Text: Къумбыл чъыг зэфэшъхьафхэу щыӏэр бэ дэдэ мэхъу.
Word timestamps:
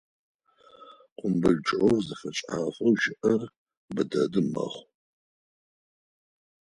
Къумбыл 1.17 1.57
чъыг 1.65 1.95
зэфэшъхьафхэу 2.07 2.93
щыӏэр 3.01 3.41
бэ 3.93 4.03
дэдэ 4.09 4.41
мэхъу. 4.53 4.83